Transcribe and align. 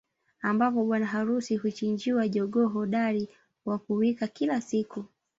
Ambapo 0.41 0.79
bwana 0.85 1.05
harusi 1.07 1.55
huchinjiwa 1.57 2.27
jogoo 2.27 2.67
hodari 2.67 3.29
wa 3.65 3.77
kuwika 3.79 4.27
kila 4.27 4.61
siku 4.61 5.05